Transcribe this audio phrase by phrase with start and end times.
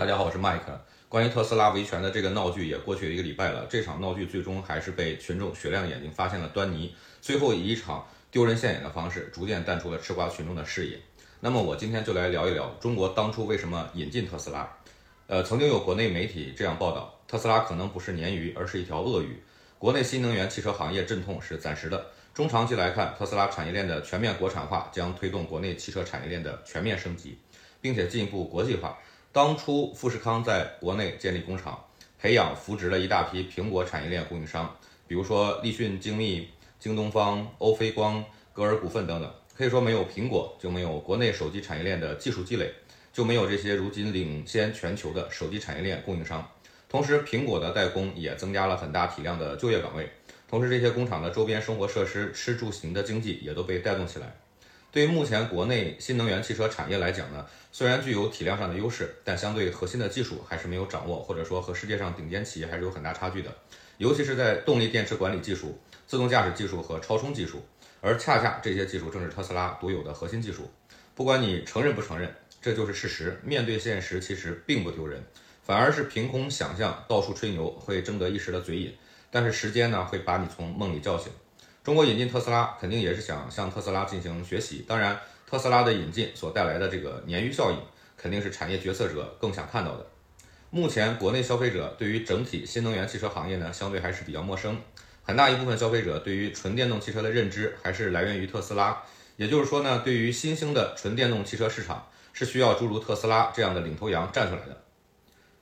[0.00, 0.80] 大家好，我是麦克。
[1.10, 10.98] 关于特斯拉维权的这个闹剧也过去一个礼拜了，这场闹剧最终还是被群众雪亮眼睛发现了端倪，最后以一场丢人现眼的方式，逐渐淡出了吃瓜群众的视野。
[11.40, 14.66] 那么我今天就来聊一聊中国当初为什么引进特斯拉。
[15.26, 19.38] 呃，曾经有国内媒体这样报道，特斯拉可能不是鲶鱼，而是一条鳄鱼。
[19.78, 27.36] 国内新能源汽车行业阵痛是暂时的，中长期来看，特斯拉产业链的全面国产化将推动国内汽车产业链的全面升级，
[27.82, 28.96] 并且进一步国际化。
[29.32, 31.84] 当初富士康在国内建立工厂，
[32.18, 36.48] 培养扶植了一大批苹果产业链供应商，比如说立讯精密、
[36.80, 39.32] 京东方、欧菲光、格尔股份等等。
[39.56, 42.72] 可以说，没有苹果，就没有国内手机产业链的技术积累，
[43.12, 46.50] 就没有这些如今领先全球的手机产业链供应商。
[46.88, 50.10] 同时，苹果的代工也增加了很大体量的就业岗位，
[50.48, 54.34] 同时这些工厂的周边生活设施、吃住行的经济也都被带动起来。
[54.92, 63.54] 对于目前国内新能源汽车产业来讲呢，虽然具有体量上的优势，但相对核心的技术还是没有掌握，或者说和世界上顶尖企业还是有很大差距的，
[63.98, 67.62] 尤其是在动力电池管理技术、自动驾驶技术和超充技术，
[68.00, 70.68] 而恰恰这些技术正是特斯拉独有的核心技术。
[71.14, 73.40] 不管你承认不承认，这就是事实。
[73.44, 75.22] 面对现实，其实并不丢人，
[75.62, 78.92] 反而是凭空想象、到处吹牛会争得一时的嘴瘾，
[79.30, 81.30] 但是时间呢会把你从梦里叫醒。
[81.82, 84.84] 中国引进特斯拉，肯定也是想向特斯拉进行学习。
[84.86, 87.78] 当然，特斯拉的引进所带来的这个鲶鱼效应，
[88.18, 90.06] 肯定是产业决策者更想看到的。
[90.68, 94.78] 目前，国内消费者对于整体新能源汽车行业呢，相对还是比较陌生。
[95.22, 99.02] 很大一部分消费者对于纯电动汽车的认知，还是来源于特斯拉。
[99.36, 104.82] 也就是说呢，对于新兴的纯电动汽车市场，是需要诸如特斯拉这样的领头羊站出来的。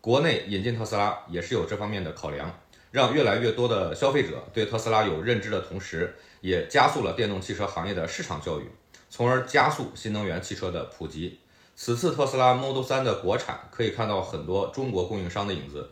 [0.00, 2.52] 国内引进特斯拉，也是有这方面的考量。
[2.90, 8.68] 让越来越多的消费者对特斯拉有认知的同时，也加速了电动汽车行业的市场教育，
[9.08, 11.38] 从而加速新能源汽车的普及。
[11.76, 15.88] 此次特斯拉 Model 3的国产可以看到很多中国供应商的影子。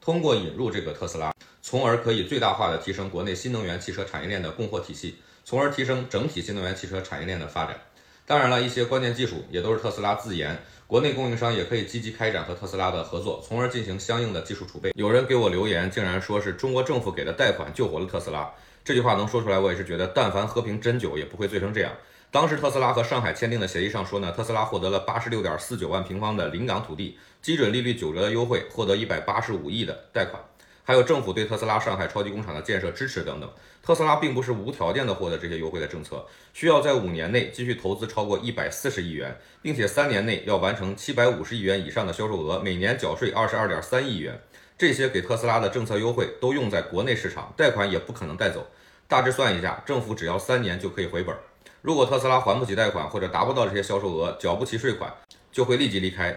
[0.00, 7.80] 通过引入这个特斯拉，从而可以最大化的提升国内新能源汽车产业链的供货体系，从而提升整体新能源汽车产业链的发展。
[8.32, 10.58] 当然了，一些关键技术也都是特斯拉自研。
[10.86, 14.90] 国内供应商也可以积极开展和特斯拉的合作，从而进行相应的技术储备。
[14.94, 18.50] 有人给我留言，竟然说是中国政府给的贷款救活了特斯拉。
[18.82, 21.92] 这句话能说出来，我也是觉得，但凡喝瓶真酒也不会醉成这样。
[22.30, 30.42] 当时特斯拉和上海签订的协议上说呢，特斯拉获得了八十六点四九万平方的临港土地，基准利率九折的优惠，获得一百八十五亿的贷款。
[30.84, 33.48] 还有政府对特斯拉上海超级工厂的建设支持等等，
[33.82, 44.40] 特斯拉并不是无条件的获得这些优惠的政策，需要在五年内继续投资超过一百四十亿元，并且三年内要完成七百五十亿元以上的销售额，每年缴税二十二点三亿元。
[44.76, 48.66] 这些给特斯拉的政策优惠都用在国内市场，贷款也不可能带走。
[49.06, 51.36] 大致算一下，政府只要三年就可以回本。
[51.80, 55.12] 如果特斯拉还不起贷款或者达不到这些销售额，缴不起税款，
[55.52, 56.36] 就会立即离开。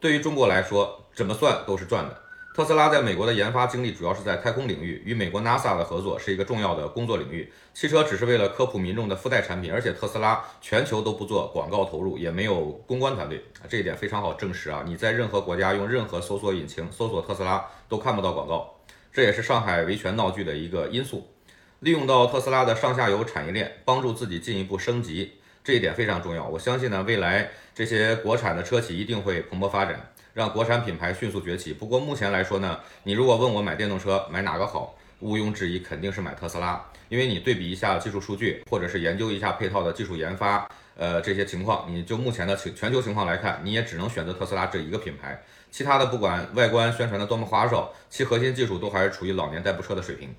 [0.00, 2.22] 对于中国来说，怎么算都是赚的。
[2.56, 7.52] 特斯拉在美国的研发经历主要是在太空领域，与美国 NASA 的合作是一个重要的工作领域。
[7.74, 14.82] 汽车只是为了科普民众的附带产品，而且特斯拉全球都不做广告投入，也没有公关团队，这一点非常好证实啊！
[14.86, 18.76] 你在任何国家用任何搜索引擎搜索特斯拉都看不到广告，
[19.12, 21.28] 这也是上海维权闹剧的一个因素。
[21.80, 26.48] 利用到特斯拉的上下游产业链，帮助自己进一步升级，这一点非常重要。
[26.48, 30.10] 我相信呢，未来这些国产的车企一定会蓬勃发展。
[30.36, 31.72] 让国产品牌迅速崛起。
[31.72, 45.42] 不过目前来说呢，你如果问我买电动车买哪个好，毋庸置疑肯定是买特斯拉，因为你对比一下技术数据，或者是研究一下配套的技术研发，呃这些情况，你就目前的全全球情况来看，你也只能选择特斯拉这一个品牌。
[45.70, 50.34] 其他的不管外观宣传的多么花哨，其核心技术都还是处于老年代步车的水平。